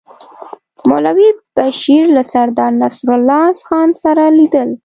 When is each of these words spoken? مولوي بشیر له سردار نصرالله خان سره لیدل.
مولوي 0.89 1.29
بشیر 1.55 2.03
له 2.15 2.23
سردار 2.33 2.71
نصرالله 2.81 3.45
خان 3.67 3.89
سره 4.03 4.23
لیدل. 4.37 4.69